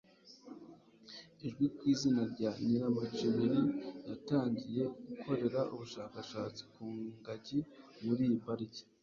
uzwi 1.45 1.65
ku 1.75 1.83
izina 1.93 2.21
rya 2.33 2.51
Nyiramacibiri 2.63 3.59
yatangiye 4.09 4.83
gukorera 5.07 5.59
ubushakashatsi 5.73 6.61
ku 6.73 6.83
ngagi 7.17 7.59
muri 8.05 8.21
iyi 8.29 8.37
pariki. 8.45 8.81